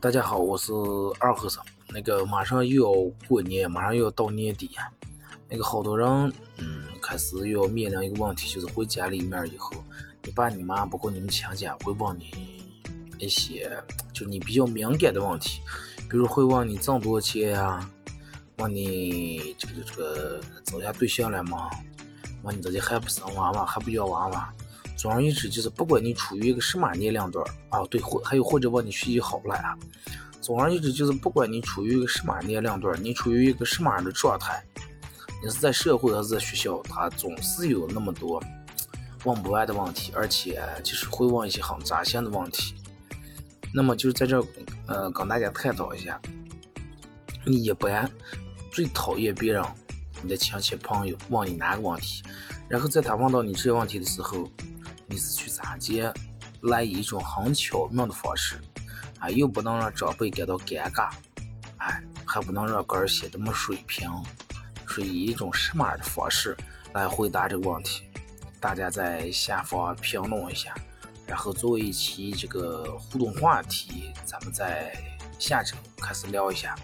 [0.00, 0.72] 大家好，我是
[1.18, 1.60] 二和尚。
[1.88, 4.70] 那个马上又要过年，马上又要到年底，
[5.48, 6.08] 那个好多人，
[6.58, 9.72] 嗯，开始又要面临一个问题，就是回家里面以后，
[10.22, 12.30] 你爸你妈包括你们亲戚会问你
[13.18, 13.68] 一些
[14.12, 15.60] 就你比较敏感的问题，
[16.08, 17.90] 比如会问你挣多少钱呀，
[18.58, 21.68] 问你这个这个找下对象了吗？
[22.44, 24.54] 问你这己还不生娃娃，还不要娃娃？
[24.98, 29.78] 总而言之，就是不管你处于一个什么年龄段啊，对，或还有或者问你学习好不啦？
[30.40, 34.60] 总而言之，就是不管你处于一个什么年龄段你处于一个什么样的状态，
[35.40, 38.42] 你是在社会还是在学校，他总是有那么多
[39.22, 42.74] 问不完的问题，而且就是会问一些很扎心的问题。
[43.72, 44.44] 那么就是在这，
[44.88, 46.20] 呃，跟大家探讨一下，
[47.46, 48.10] 你一般
[48.72, 49.64] 最讨厌别人、
[50.22, 52.24] 你的亲戚朋友问你哪个问题，
[52.68, 54.50] 然后在他问到你这些问题的时候。
[55.08, 56.12] 你是去咋接，
[56.60, 58.60] 来以一种很巧妙的方式，
[59.18, 61.10] 啊，又不能让长辈感到尴尬，
[61.78, 64.10] 哎，还不能让个人显得没水平，
[64.86, 66.54] 是以一种什么样的方式
[66.92, 68.04] 来回答这个问题？
[68.60, 70.74] 大家在下方评论一下，
[71.26, 74.94] 然后作为一期这个互动话题，咱们在
[75.38, 76.76] 下周开始聊一下。